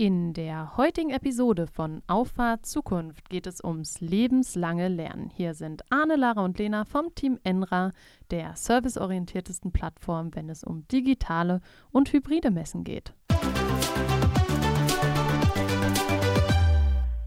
[0.00, 5.28] In der heutigen Episode von Auffahrt Zukunft geht es ums lebenslange Lernen.
[5.28, 7.92] Hier sind Arne, Lara und Lena vom Team Enra,
[8.30, 11.60] der serviceorientiertesten Plattform, wenn es um digitale
[11.90, 13.12] und hybride Messen geht.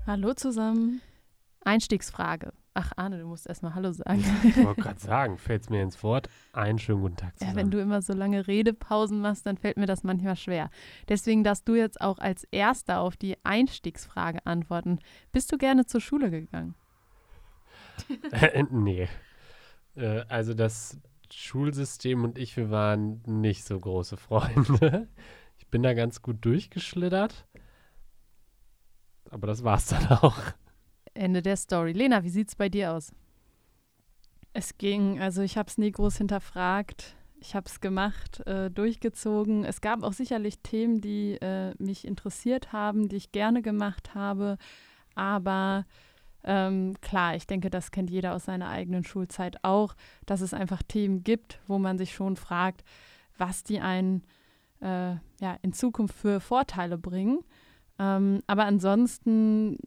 [0.08, 1.00] Hallo zusammen.
[1.64, 2.54] Einstiegsfrage.
[2.76, 4.24] Ach, Arne, du musst erstmal Hallo sagen.
[4.44, 6.28] Ich wollte gerade sagen, fällt es mir ins Wort.
[6.54, 7.52] Einen schönen guten Tag zusammen.
[7.52, 10.72] Ja, wenn du immer so lange Redepausen machst, dann fällt mir das manchmal schwer.
[11.08, 15.00] Deswegen darfst du jetzt auch als Erster auf die Einstiegsfrage antworten.
[15.32, 16.74] Bist du gerne zur Schule gegangen?
[18.32, 19.08] äh, nee.
[19.96, 21.00] Äh, also das
[21.32, 25.08] Schulsystem und ich, wir waren nicht so große Freunde.
[25.58, 27.48] Ich bin da ganz gut durchgeschlittert.
[29.30, 30.40] Aber das war's dann auch.
[31.14, 31.92] Ende der Story.
[31.94, 33.12] Lena, wie sieht's bei dir aus?
[34.54, 37.16] Es ging, also ich habe es nie groß hinterfragt.
[37.40, 39.66] Ich habe es gemacht, äh, durchgezogen.
[39.66, 44.58] Es gab auch sicherlich Themen, die äh, mich interessiert haben, die ich gerne gemacht habe.
[45.16, 45.86] Aber
[46.44, 50.84] ähm, klar, ich denke, das kennt jeder aus seiner eigenen Schulzeit auch, dass es einfach
[50.84, 52.84] Themen gibt, wo man sich schon fragt,
[53.38, 54.24] was die einen
[54.82, 57.40] äh, ja, in Zukunft für Vorteile bringen.
[58.00, 59.78] Ähm, aber ansonsten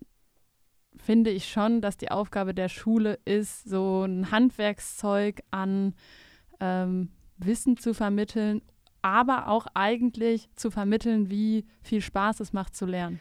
[1.07, 5.95] finde ich schon, dass die Aufgabe der Schule ist, so ein Handwerkszeug an
[6.59, 8.61] ähm, Wissen zu vermitteln,
[9.03, 13.21] aber auch eigentlich zu vermitteln, wie viel Spaß es macht zu lernen.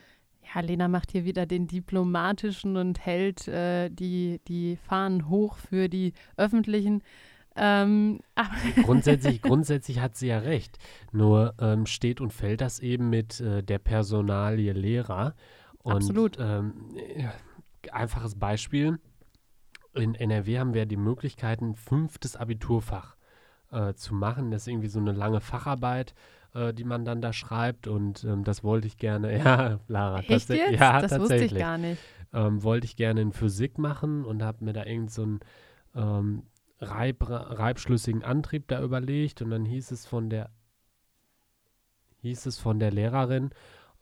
[0.53, 5.88] Ja, Lena macht hier wieder den diplomatischen und hält äh, die, die Fahnen hoch für
[5.88, 7.03] die öffentlichen.
[7.56, 8.19] Ähm,
[8.83, 10.80] grundsätzlich, grundsätzlich hat sie ja recht.
[11.11, 15.36] Nur ähm, steht und fällt das eben mit äh, der Personalie Lehrer.
[15.83, 16.38] Und, Absolut.
[16.39, 16.73] Ähm,
[17.94, 19.00] einfaches Beispiel.
[19.94, 23.16] In NRW haben wir die Möglichkeit, ein fünftes Abiturfach
[23.72, 24.52] äh, zu machen.
[24.52, 26.13] Das ist irgendwie so eine lange Facharbeit,
[26.53, 27.88] äh, die man dann da schreibt.
[27.88, 30.50] Und ähm, das wollte ich gerne, ja, Lara, Echt jetzt?
[30.50, 31.22] ja, das tatsächlich.
[31.22, 32.02] wusste ich gar nicht.
[32.33, 35.39] Ähm, wollte ich gerne in Physik machen und habe mir da irgend so einen
[35.95, 36.44] ähm,
[36.80, 39.41] Reib, reibschlüssigen Antrieb da überlegt.
[39.41, 40.50] Und dann hieß es von der
[42.25, 43.51] hieß es von der Lehrerin,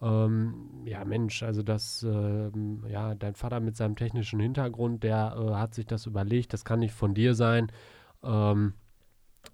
[0.04, 5.54] ähm, ja, Mensch, also das, ähm, ja, dein Vater mit seinem technischen Hintergrund, der äh,
[5.54, 7.72] hat sich das überlegt, das kann nicht von dir sein.
[8.22, 8.74] Ähm,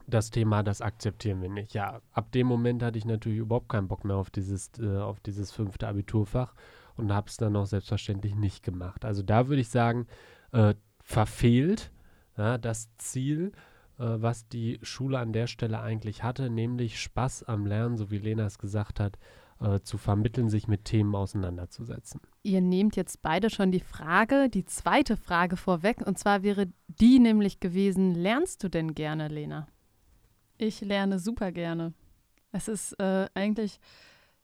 [0.07, 1.73] das Thema, das akzeptieren wir nicht.
[1.73, 5.19] Ja, ab dem Moment hatte ich natürlich überhaupt keinen Bock mehr auf dieses, äh, auf
[5.19, 6.55] dieses fünfte Abiturfach
[6.95, 9.05] und habe es dann auch selbstverständlich nicht gemacht.
[9.05, 10.07] Also da würde ich sagen,
[10.51, 10.73] äh,
[11.03, 11.91] verfehlt
[12.37, 13.51] ja, das Ziel,
[13.99, 18.17] äh, was die Schule an der Stelle eigentlich hatte, nämlich Spaß am Lernen, so wie
[18.17, 19.19] Lena es gesagt hat,
[19.59, 22.21] äh, zu vermitteln, sich mit Themen auseinanderzusetzen.
[22.43, 27.19] Ihr nehmt jetzt beide schon die Frage, die zweite Frage vorweg, und zwar wäre die
[27.19, 29.67] nämlich gewesen, lernst du denn gerne, Lena?
[30.57, 31.93] Ich lerne super gerne.
[32.51, 33.79] Es ist äh, eigentlich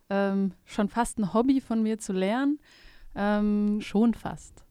[0.10, 2.60] ähm, schon fast ein Hobby von mir zu lernen.
[3.16, 4.66] Ähm, schon fast.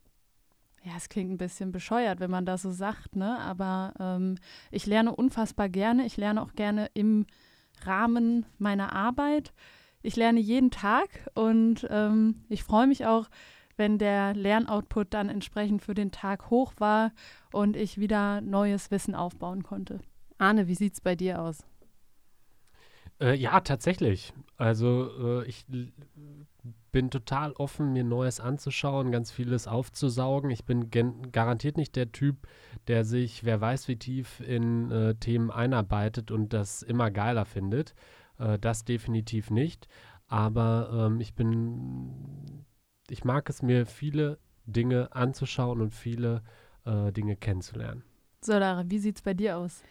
[0.84, 3.38] Ja, es klingt ein bisschen bescheuert, wenn man das so sagt, ne?
[3.40, 4.36] Aber ähm,
[4.70, 6.04] ich lerne unfassbar gerne.
[6.04, 7.26] Ich lerne auch gerne im
[7.84, 9.54] Rahmen meiner Arbeit
[10.04, 13.28] ich lerne jeden Tag und ähm, ich freue mich auch,
[13.76, 17.10] wenn der Lernoutput dann entsprechend für den Tag hoch war
[17.52, 20.00] und ich wieder neues Wissen aufbauen konnte.
[20.38, 21.64] Arne, wie sieht es bei dir aus?
[23.20, 24.34] Äh, ja, tatsächlich.
[24.56, 25.64] Also äh, ich
[26.92, 30.50] bin total offen, mir Neues anzuschauen, ganz vieles aufzusaugen.
[30.50, 32.46] Ich bin garantiert nicht der Typ,
[32.88, 37.94] der sich, wer weiß wie tief, in äh, Themen einarbeitet und das immer geiler findet.
[38.38, 39.88] Äh, das definitiv nicht.
[40.26, 42.64] Aber ähm, ich bin,
[43.08, 46.42] ich mag es mir, viele Dinge anzuschauen und viele
[46.84, 48.02] äh, Dinge kennenzulernen.
[48.40, 49.82] So, Lara, wie sieht es bei dir aus?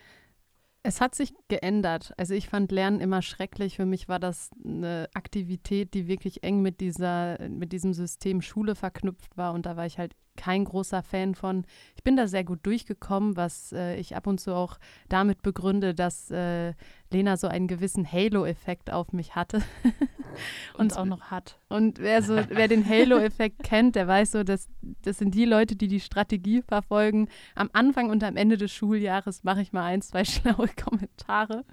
[0.86, 2.14] Es hat sich geändert.
[2.18, 3.78] Also ich fand Lernen immer schrecklich.
[3.78, 8.76] Für mich war das eine Aktivität, die wirklich eng mit dieser, mit diesem System Schule
[8.76, 9.54] verknüpft war.
[9.54, 11.66] Und da war ich halt kein großer Fan von.
[11.96, 14.78] Ich bin da sehr gut durchgekommen, was äh, ich ab und zu auch
[15.10, 16.74] damit begründe, dass äh,
[17.12, 19.62] Lena so einen gewissen Halo-Effekt auf mich hatte.
[20.78, 21.60] und, und auch noch hat.
[21.70, 24.68] Und wer, so, wer den Halo-Effekt kennt, der weiß so, dass
[25.04, 27.30] das sind die Leute, die die Strategie verfolgen.
[27.56, 31.64] Am Anfang und am Ende des Schuljahres mache ich mal ein, zwei schlaue Kommentare.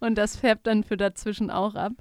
[0.00, 1.92] Und das färbt dann für dazwischen auch ab.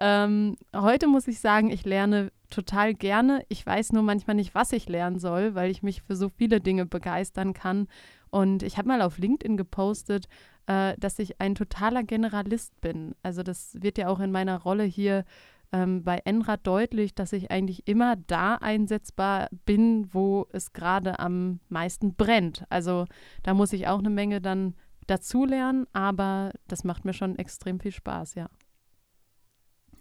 [0.00, 3.44] Ähm, heute muss ich sagen, ich lerne total gerne.
[3.48, 6.60] Ich weiß nur manchmal nicht, was ich lernen soll, weil ich mich für so viele
[6.60, 7.88] Dinge begeistern kann.
[8.30, 10.26] Und ich habe mal auf LinkedIn gepostet,
[10.66, 13.14] äh, dass ich ein totaler Generalist bin.
[13.22, 15.24] Also das wird ja auch in meiner Rolle hier
[15.72, 21.60] ähm, bei Enra deutlich, dass ich eigentlich immer da einsetzbar bin, wo es gerade am
[21.68, 22.64] meisten brennt.
[22.68, 23.06] Also
[23.42, 24.74] da muss ich auch eine Menge dann
[25.06, 28.48] dazulernen, aber das macht mir schon extrem viel Spaß, ja.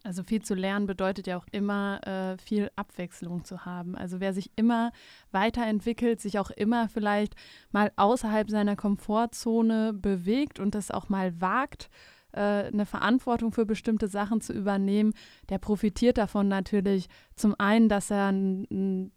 [0.03, 3.95] Also viel zu lernen bedeutet ja auch immer äh, viel Abwechslung zu haben.
[3.95, 4.91] Also wer sich immer
[5.31, 7.35] weiterentwickelt, sich auch immer vielleicht
[7.71, 11.89] mal außerhalb seiner Komfortzone bewegt und das auch mal wagt,
[12.31, 15.13] äh, eine Verantwortung für bestimmte Sachen zu übernehmen,
[15.49, 19.11] der profitiert davon natürlich zum einen, dass er einen,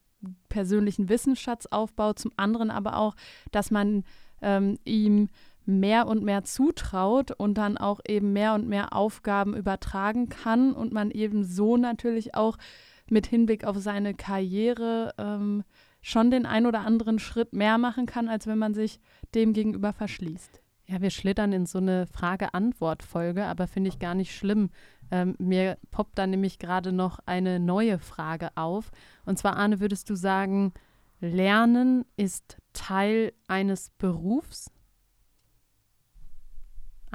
[0.48, 3.14] persönlichen Wissensschatz aufbaut, zum anderen aber auch,
[3.52, 4.04] dass man
[4.40, 5.28] ähm, ihm
[5.66, 10.92] mehr und mehr zutraut und dann auch eben mehr und mehr Aufgaben übertragen kann und
[10.92, 12.56] man eben so natürlich auch
[13.10, 15.64] mit Hinblick auf seine Karriere ähm,
[16.00, 19.00] schon den ein oder anderen Schritt mehr machen kann, als wenn man sich
[19.34, 20.60] dem gegenüber verschließt.
[20.86, 24.68] Ja, wir schlittern in so eine Frage-Antwort-Folge, aber finde ich gar nicht schlimm.
[25.10, 28.90] Ähm, mir poppt da nämlich gerade noch eine neue Frage auf.
[29.24, 30.74] Und zwar, Arne, würdest du sagen,
[31.20, 34.70] Lernen ist Teil eines Berufs?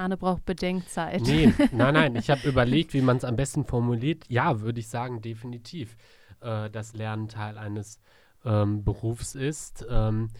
[0.00, 1.22] Arne braucht Bedenkzeit.
[1.22, 2.16] Nee, nein, nein.
[2.16, 4.24] Ich habe überlegt, wie man es am besten formuliert.
[4.28, 5.96] Ja, würde ich sagen, definitiv,
[6.40, 8.00] äh, dass Lernen Teil eines
[8.44, 9.86] ähm, Berufs ist.
[9.88, 10.30] Ähm,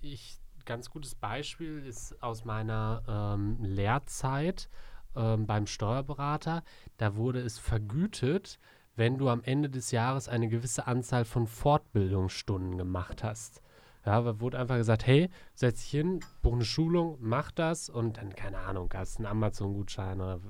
[0.00, 4.68] ich, ganz gutes Beispiel ist aus meiner ähm, Lehrzeit
[5.14, 6.64] ähm, beim Steuerberater.
[6.96, 8.58] Da wurde es vergütet,
[8.96, 13.62] wenn du am Ende des Jahres eine gewisse Anzahl von Fortbildungsstunden gemacht hast.
[14.06, 18.18] Ja, da wurde einfach gesagt, hey, setz dich hin, buch eine Schulung, mach das und
[18.18, 20.40] dann, keine Ahnung, hast einen Amazon-Gutschein oder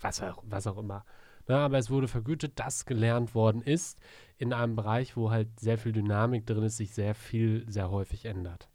[0.00, 1.06] was auch, was auch immer.
[1.48, 3.98] Ja, aber es wurde vergütet, dass gelernt worden ist
[4.36, 8.26] in einem Bereich, wo halt sehr viel Dynamik drin ist, sich sehr viel, sehr häufig
[8.26, 8.68] ändert.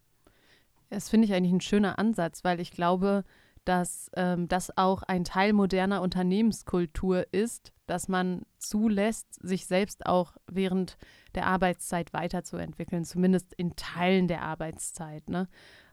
[0.90, 3.22] Das finde ich eigentlich ein schöner Ansatz, weil ich glaube,
[3.64, 10.36] dass ähm, das auch ein Teil moderner Unternehmenskultur ist, dass man zulässt, sich selbst auch
[10.46, 10.96] während
[11.34, 15.28] der Arbeitszeit weiterzuentwickeln, zumindest in Teilen der Arbeitszeit.
[15.28, 15.48] Ne?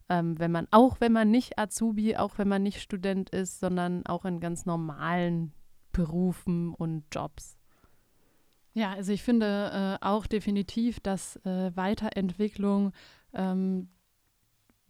[0.09, 4.05] Ähm, wenn man, auch wenn man nicht Azubi, auch wenn man nicht Student ist, sondern
[4.05, 5.53] auch in ganz normalen
[5.91, 7.57] Berufen und Jobs.
[8.73, 12.93] Ja, also ich finde äh, auch definitiv, dass äh, Weiterentwicklung
[13.33, 13.89] ähm,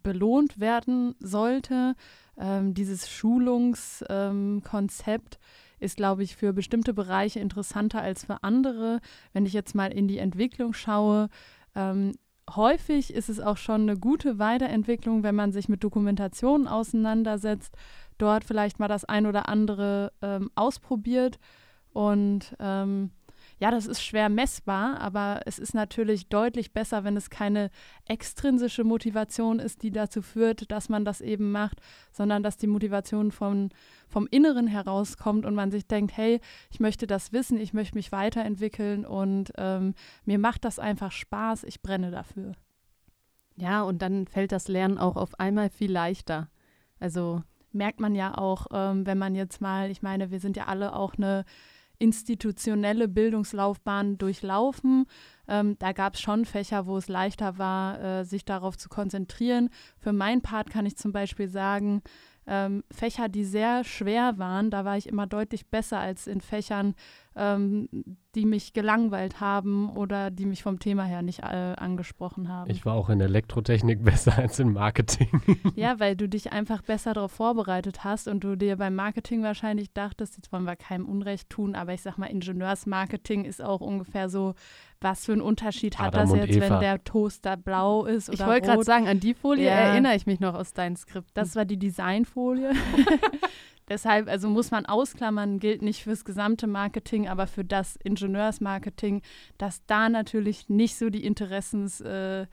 [0.04, 1.96] belohnt werden sollte.
[2.42, 5.42] Ähm, dieses Schulungskonzept ähm,
[5.80, 9.00] ist, glaube ich, für bestimmte Bereiche interessanter als für andere.
[9.32, 11.30] Wenn ich jetzt mal in die Entwicklung schaue,
[11.76, 12.14] ähm,
[12.56, 17.76] häufig ist es auch schon eine gute Weiterentwicklung, wenn man sich mit Dokumentationen auseinandersetzt,
[18.18, 21.40] dort vielleicht mal das ein oder andere ähm, ausprobiert
[21.94, 23.12] und ähm,
[23.62, 27.70] ja, das ist schwer messbar, aber es ist natürlich deutlich besser, wenn es keine
[28.08, 31.80] extrinsische Motivation ist, die dazu führt, dass man das eben macht,
[32.12, 33.70] sondern dass die Motivation von,
[34.08, 36.42] vom Inneren herauskommt und man sich denkt, hey,
[36.72, 39.94] ich möchte das wissen, ich möchte mich weiterentwickeln und ähm,
[40.26, 42.54] mir macht das einfach Spaß, ich brenne dafür.
[43.58, 46.50] Ja, und dann fällt das Lernen auch auf einmal viel leichter.
[47.00, 50.66] Also merkt man ja auch, ähm, wenn man jetzt mal, ich meine, wir sind ja
[50.66, 51.46] alle auch eine
[52.02, 55.06] institutionelle Bildungslaufbahn durchlaufen.
[55.48, 59.70] Ähm, da gab es schon Fächer, wo es leichter war, äh, sich darauf zu konzentrieren.
[60.00, 62.02] Für meinen Part kann ich zum Beispiel sagen,
[62.48, 66.96] ähm, Fächer, die sehr schwer waren, da war ich immer deutlich besser als in Fächern,
[67.36, 67.88] ähm,
[68.36, 72.70] die mich gelangweilt haben oder die mich vom Thema her nicht äh, angesprochen haben.
[72.70, 75.30] Ich war auch in Elektrotechnik besser als in Marketing.
[75.76, 79.94] ja, weil du dich einfach besser darauf vorbereitet hast und du dir beim Marketing wahrscheinlich
[79.94, 84.30] dachtest, jetzt wollen wir keinem Unrecht tun, aber ich sag mal, Ingenieursmarketing ist auch ungefähr
[84.30, 84.54] so,
[85.00, 86.70] was für einen Unterschied hat Adam das jetzt, Eva.
[86.70, 89.72] wenn der Toaster blau ist oder Ich wollte gerade sagen, an die Folie ja.
[89.72, 91.30] erinnere ich mich noch aus deinem Skript.
[91.34, 92.72] Das war die Designfolie.
[93.92, 99.22] Deshalb, also muss man ausklammern, gilt nicht fürs gesamte Marketing, aber für das Ingenieursmarketing,
[99.58, 102.46] dass da natürlich nicht so die Interessens äh,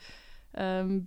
[0.54, 1.06] ähm,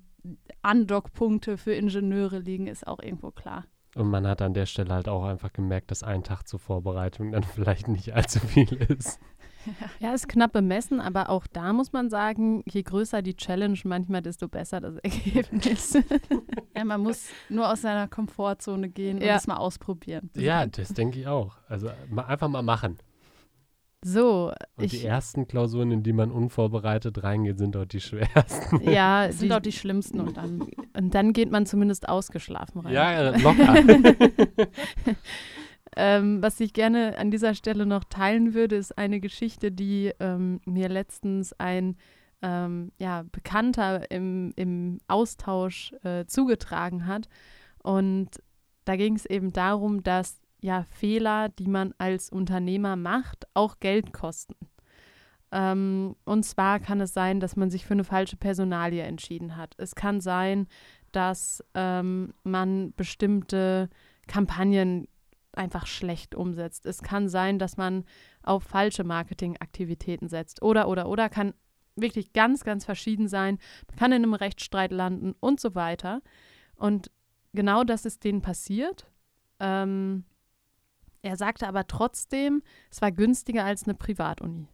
[0.61, 3.65] Andockpunkte für Ingenieure liegen, ist auch irgendwo klar.
[3.93, 7.33] Und man hat an der Stelle halt auch einfach gemerkt, dass ein Tag zur Vorbereitung
[7.33, 9.19] dann vielleicht nicht allzu viel ist.
[10.00, 14.22] Ja, ist knapp bemessen, aber auch da muss man sagen, je größer die Challenge manchmal,
[14.22, 15.98] desto besser das Ergebnis.
[16.75, 19.34] ja, man muss nur aus seiner Komfortzone gehen und ja.
[19.36, 20.30] das mal ausprobieren.
[20.36, 21.56] Ja, das denke ich auch.
[21.68, 22.98] Also einfach mal machen.
[24.03, 24.51] So.
[24.77, 28.82] Und ich, die ersten Klausuren, in die man unvorbereitet reingeht, sind dort die schwersten.
[28.89, 30.68] Ja, sind die, dort die schlimmsten und dann.
[30.98, 32.94] Und dann geht man zumindest ausgeschlafen rein.
[32.94, 33.75] Ja, locker.
[35.98, 40.62] Ähm, was ich gerne an dieser Stelle noch teilen würde, ist eine Geschichte, die ähm,
[40.65, 41.98] mir letztens ein
[42.41, 47.27] ähm, ja, Bekannter im, im Austausch äh, zugetragen hat.
[47.83, 48.41] Und
[48.86, 54.13] da ging es eben darum, dass ja Fehler, die man als Unternehmer macht, auch Geld
[54.13, 54.55] kosten.
[55.51, 59.75] Ähm, und zwar kann es sein, dass man sich für eine falsche Personalie entschieden hat.
[59.77, 60.67] Es kann sein,
[61.12, 63.89] dass ähm, man bestimmte
[64.27, 65.07] Kampagnen
[65.53, 66.86] einfach schlecht umsetzt.
[66.86, 68.05] Es kann sein, dass man
[68.43, 70.62] auf falsche Marketingaktivitäten setzt.
[70.62, 71.53] Oder, oder, oder kann
[71.96, 73.58] wirklich ganz, ganz verschieden sein.
[73.88, 76.22] Man kann in einem Rechtsstreit landen und so weiter.
[76.75, 77.12] Und
[77.53, 79.08] genau das ist denen passiert.
[79.60, 80.24] Ähm,
[81.22, 84.67] er sagte aber trotzdem, es war günstiger als eine Privatuni.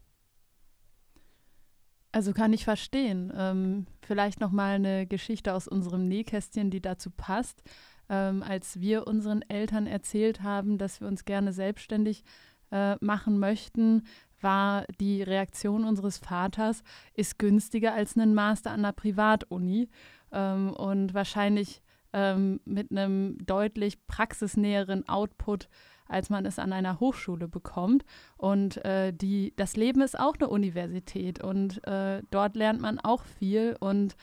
[2.11, 3.33] Also kann ich verstehen.
[3.35, 7.63] Ähm, vielleicht noch mal eine Geschichte aus unserem Nähkästchen, die dazu passt.
[8.09, 12.23] Ähm, als wir unseren Eltern erzählt haben, dass wir uns gerne selbstständig
[12.71, 14.03] äh, machen möchten,
[14.39, 16.83] war die Reaktion unseres Vaters,
[17.13, 19.89] ist günstiger als ein Master an einer Privatuni
[20.31, 21.81] ähm, und wahrscheinlich
[22.13, 25.67] ähm, mit einem deutlich praxisnäheren Output
[26.07, 28.05] als man es an einer Hochschule bekommt.
[28.37, 33.23] Und äh, die, das Leben ist auch eine Universität und äh, dort lernt man auch
[33.23, 33.75] viel.
[33.79, 34.15] Und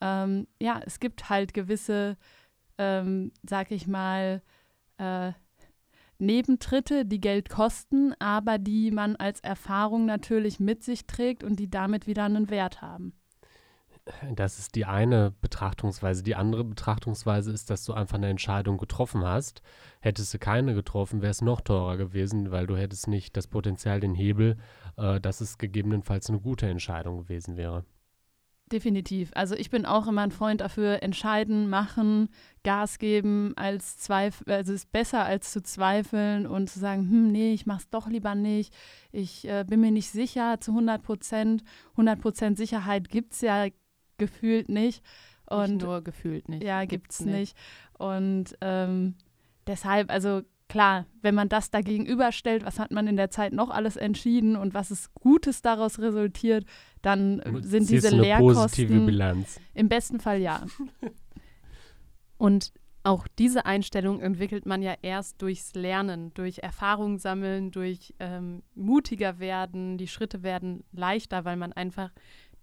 [0.00, 2.16] ähm, ja, es gibt halt gewisse,
[2.78, 4.42] ähm, sag ich mal,
[4.98, 5.32] äh,
[6.18, 11.68] Nebentritte, die Geld kosten, aber die man als Erfahrung natürlich mit sich trägt und die
[11.68, 13.12] damit wieder einen Wert haben.
[14.34, 16.22] Das ist die eine Betrachtungsweise.
[16.22, 19.62] Die andere Betrachtungsweise ist, dass du einfach eine Entscheidung getroffen hast.
[20.00, 23.98] Hättest du keine getroffen, wäre es noch teurer gewesen, weil du hättest nicht das Potenzial,
[23.98, 24.58] den Hebel,
[24.96, 27.84] äh, dass es gegebenenfalls eine gute Entscheidung gewesen wäre.
[28.72, 29.30] Definitiv.
[29.34, 32.28] Also ich bin auch immer ein Freund dafür, entscheiden, machen,
[32.64, 37.30] Gas geben, als Zweifel, also es ist besser als zu zweifeln und zu sagen, hm,
[37.30, 38.74] nee, ich mach's doch lieber nicht.
[39.12, 41.62] Ich äh, bin mir nicht sicher zu 100 Prozent.
[41.92, 43.68] 100 Prozent Sicherheit gibt es ja
[44.18, 45.04] gefühlt nicht.
[45.48, 46.64] Und nicht nur gefühlt nicht.
[46.64, 47.34] Ja, gibt es nicht.
[47.34, 47.56] nicht.
[47.98, 49.14] Und ähm,
[49.68, 53.70] deshalb, also klar, wenn man das da gegenüberstellt, was hat man in der Zeit noch
[53.70, 56.64] alles entschieden und was ist Gutes daraus resultiert,
[57.02, 59.60] dann sind diese eine Lehrkosten positive Bilanz.
[59.74, 60.66] im besten Fall ja.
[62.38, 62.72] und
[63.06, 69.38] auch diese Einstellung entwickelt man ja erst durchs Lernen, durch Erfahrung sammeln, durch ähm, mutiger
[69.38, 69.96] werden.
[69.96, 72.10] Die Schritte werden leichter, weil man einfach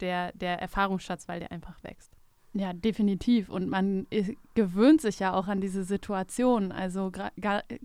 [0.02, 2.18] der, der Erfahrungsschatz, weil der einfach wächst.
[2.56, 3.50] Ja, definitiv.
[3.50, 4.06] Und man
[4.54, 6.72] gewöhnt sich ja auch an diese Situation.
[6.72, 7.34] Also gerade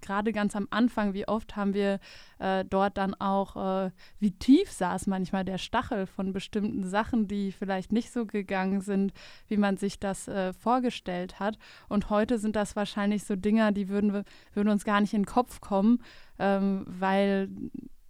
[0.03, 2.01] gra ganz am Anfang, wie oft haben wir
[2.39, 7.51] äh, dort dann auch, äh, wie tief saß manchmal der Stachel von bestimmten Sachen, die
[7.51, 9.15] vielleicht nicht so gegangen sind,
[9.47, 11.59] wie man sich das äh, vorgestellt hat.
[11.89, 14.23] Und heute sind das wahrscheinlich so Dinger, die würden,
[14.53, 16.03] würden uns gar nicht in den Kopf kommen,
[16.39, 17.49] ähm, weil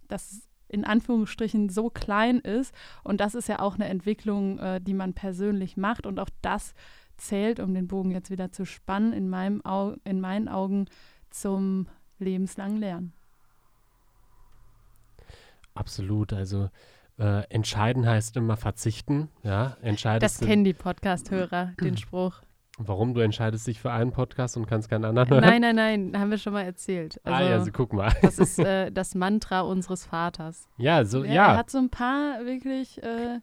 [0.09, 2.73] das in Anführungsstrichen so klein ist.
[3.03, 6.05] Und das ist ja auch eine Entwicklung, äh, die man persönlich macht.
[6.05, 6.73] Und auch das
[7.17, 10.85] zählt, um den Bogen jetzt wieder zu spannen, in, meinem Au in meinen Augen
[11.29, 11.87] zum
[12.19, 13.13] lebenslangen Lernen.
[15.73, 16.33] Absolut.
[16.33, 16.69] Also
[17.17, 19.29] äh, entscheiden heißt immer verzichten.
[19.43, 19.77] Ja,
[20.19, 22.41] das kennen die Podcast-Hörer, den Spruch.
[22.81, 23.13] Warum?
[23.13, 25.41] Du entscheidest dich für einen Podcast und kannst keinen anderen hören?
[25.41, 27.19] Nein, nein, nein, haben wir schon mal erzählt.
[27.25, 28.13] Also, ah ja, also guck mal.
[28.21, 30.69] Das ist äh, das Mantra unseres Vaters.
[30.77, 31.33] Ja, so, ja.
[31.33, 31.51] ja.
[31.51, 33.39] Er hat so ein paar wirklich äh,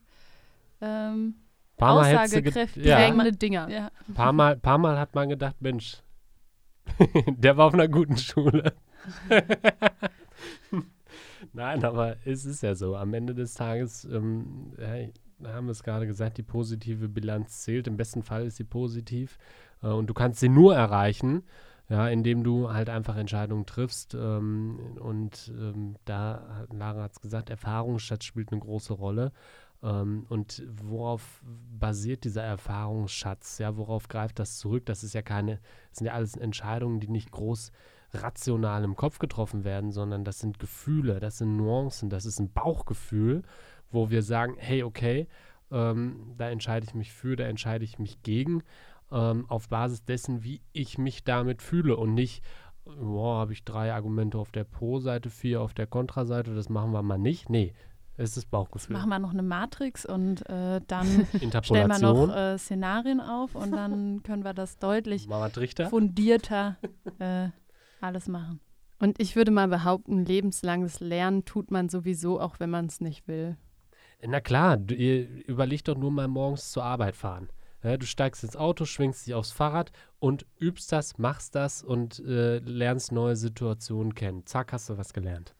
[0.81, 1.35] ähm,
[1.77, 3.31] paar aussagekräftige ja.
[3.31, 3.69] Dinger.
[3.69, 3.91] Ja.
[4.15, 5.99] Paar, Mal, paar Mal hat man gedacht, Mensch,
[7.29, 8.73] der war auf einer guten Schule.
[11.53, 12.97] Nein, aber es ist ja so.
[12.97, 15.13] Am Ende des Tages, ähm, hey,
[15.45, 17.87] haben wir es gerade gesagt, die positive Bilanz zählt.
[17.87, 19.39] Im besten Fall ist sie positiv.
[19.83, 21.43] Äh, und du kannst sie nur erreichen,
[21.89, 24.15] ja, indem du halt einfach Entscheidungen triffst.
[24.15, 29.33] Ähm, und ähm, da, Lara hat es gesagt, Erfahrungsschatz spielt eine große Rolle.
[29.83, 31.43] Ähm, und worauf
[31.79, 33.59] basiert dieser Erfahrungsschatz?
[33.59, 34.87] Ja, worauf greift das zurück?
[34.87, 37.73] Das ist ja keine, das sind ja alles Entscheidungen, die nicht groß
[38.15, 42.53] rational im Kopf getroffen werden, sondern das sind Gefühle, das sind Nuancen, das ist ein
[42.53, 43.43] Bauchgefühl
[43.91, 45.29] wo wir sagen, hey, okay,
[45.71, 48.63] ähm, da entscheide ich mich für, da entscheide ich mich gegen,
[49.11, 52.43] ähm, auf Basis dessen, wie ich mich damit fühle und nicht,
[52.85, 57.03] boah, habe ich drei Argumente auf der Pro-Seite, vier auf der Kontra-Seite, das machen wir
[57.03, 57.51] mal nicht.
[57.51, 57.75] Nee,
[58.17, 58.95] es ist Bauchgefühl.
[58.97, 61.07] Jetzt machen wir noch eine Matrix und äh, dann
[61.63, 65.29] stellen wir noch äh, Szenarien auf und dann können wir das deutlich
[65.91, 66.77] fundierter
[67.19, 67.49] äh,
[68.01, 68.61] alles machen.
[68.99, 73.29] Und ich würde mal behaupten, lebenslanges Lernen tut man sowieso, auch wenn man es nicht
[73.29, 73.59] will.
[74.25, 77.49] Na klar, du, überleg doch nur mal morgens zur Arbeit fahren.
[77.83, 82.19] Ja, du steigst ins Auto, schwingst dich aufs Fahrrad und übst das, machst das und
[82.21, 84.45] äh, lernst neue Situationen kennen.
[84.47, 85.55] Zack, hast du was gelernt.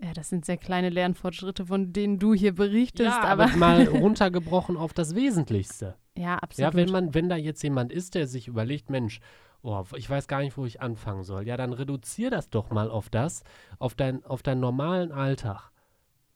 [0.00, 3.08] Ja, das sind sehr kleine Lernfortschritte, von denen du hier berichtest.
[3.08, 5.96] Ja, aber, aber mal runtergebrochen auf das Wesentlichste.
[6.16, 6.74] Ja, absolut.
[6.74, 9.20] Ja, wenn man, wenn da jetzt jemand ist, der sich überlegt, Mensch,
[9.62, 11.46] oh, ich weiß gar nicht, wo ich anfangen soll.
[11.46, 13.42] Ja, dann reduzier das doch mal auf das,
[13.78, 15.70] auf, dein, auf deinen normalen Alltag.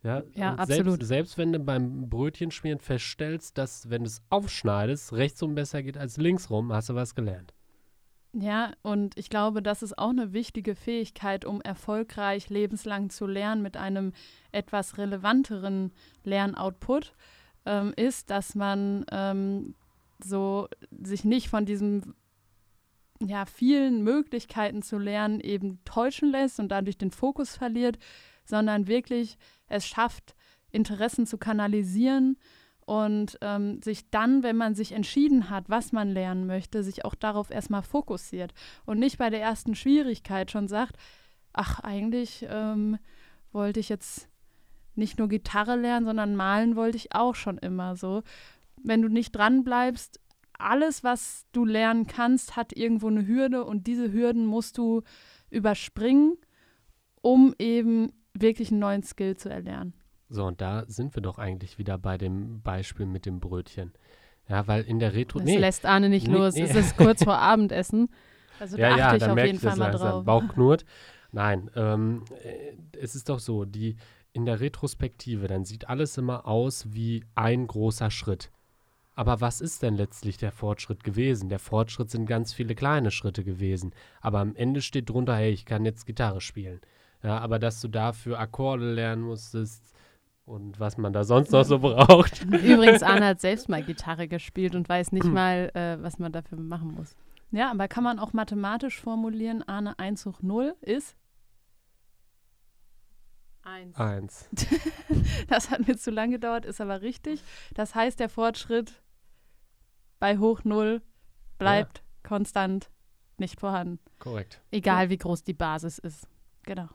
[0.02, 1.00] Ja, ja absolut.
[1.00, 5.82] Selbst, selbst, wenn du beim Brötchenschmieren feststellst, dass, wenn du es aufschneidest, rechts rum besser
[5.82, 7.52] geht als links rum, hast du was gelernt.
[8.32, 13.60] Ja, und ich glaube, das ist auch eine wichtige Fähigkeit, um erfolgreich lebenslang zu lernen
[13.60, 14.12] mit einem
[14.52, 15.92] etwas relevanteren
[16.22, 17.12] Lernoutput,
[17.66, 19.74] ähm, ist, dass man ähm,
[20.22, 20.68] so
[21.02, 22.14] sich nicht von diesen
[23.20, 27.98] ja, vielen Möglichkeiten zu lernen eben täuschen lässt und dadurch den Fokus verliert,
[28.44, 29.36] sondern wirklich
[29.70, 30.34] es schafft,
[30.70, 32.36] Interessen zu kanalisieren
[32.84, 37.14] und ähm, sich dann, wenn man sich entschieden hat, was man lernen möchte, sich auch
[37.14, 38.52] darauf erstmal fokussiert
[38.84, 40.96] und nicht bei der ersten Schwierigkeit schon sagt,
[41.52, 42.98] ach, eigentlich ähm,
[43.52, 44.28] wollte ich jetzt
[44.94, 48.22] nicht nur Gitarre lernen, sondern malen wollte ich auch schon immer so.
[48.82, 50.20] Wenn du nicht dran bleibst,
[50.58, 55.02] alles, was du lernen kannst, hat irgendwo eine Hürde und diese Hürden musst du
[55.48, 56.36] überspringen,
[57.22, 59.94] um eben wirklich einen neuen Skill zu erlernen.
[60.28, 63.92] So, und da sind wir doch eigentlich wieder bei dem Beispiel mit dem Brötchen.
[64.48, 65.38] Ja, weil in der Retro.
[65.38, 66.54] Das nee, lässt Arne nicht Nee, los.
[66.54, 66.62] nee.
[66.62, 68.08] Es ist kurz vor Abendessen.
[68.58, 70.08] Also da ja, ja, achte ich dann auf jeden ich Fall mal langsam.
[70.10, 70.24] drauf.
[70.24, 70.84] Bauch knurrt.
[71.32, 73.96] Nein, ähm, äh, es ist doch so, die
[74.32, 78.50] in der Retrospektive, dann sieht alles immer aus wie ein großer Schritt.
[79.14, 81.48] Aber was ist denn letztlich der Fortschritt gewesen?
[81.48, 83.92] Der Fortschritt sind ganz viele kleine Schritte gewesen.
[84.20, 86.80] Aber am Ende steht drunter, hey, ich kann jetzt Gitarre spielen.
[87.22, 89.94] Ja, aber dass du dafür Akkorde lernen musstest
[90.44, 92.44] und was man da sonst noch so braucht.
[92.44, 95.18] Übrigens, Arne hat selbst mal Gitarre gespielt und weiß Hm.
[95.18, 97.14] nicht mal, äh, was man dafür machen muss.
[97.50, 101.16] Ja, aber kann man auch mathematisch formulieren, Arne 1 hoch 0 ist,
[103.62, 103.96] Eins.
[103.98, 104.48] Eins.
[105.48, 107.42] das hat mir zu lang gedauert, ist aber richtig.
[107.74, 109.02] Das heißt, der Fortschritt
[110.18, 111.02] bei hoch 0
[111.58, 112.90] bleibt konstant
[113.36, 113.98] nicht vorhanden.
[114.18, 114.60] Korrekt.
[114.70, 116.26] Egal, wie groß die Basis ist.
[116.62, 116.88] Genau.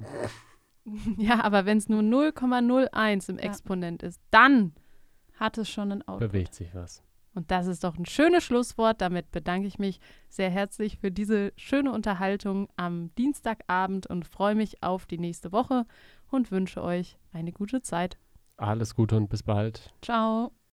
[1.18, 3.44] Ja, aber wenn es nur 0,01 im Ja.
[3.44, 4.72] Exponent ist, dann,
[5.34, 6.32] Hat es schon einen Output.
[6.32, 7.02] Bewegt sich was.
[7.34, 11.52] und das ist doch ein schönes Schlusswort, damit bedanke ich mich sehr herzlich für diese
[11.56, 15.86] schöne Unterhaltung am Dienstagabend und freue mich auf die nächste Woche
[16.30, 18.18] und wünsche euch eine gute Zeit.
[18.56, 19.94] Alles Gute und bis bald.
[20.02, 20.50] Ciao.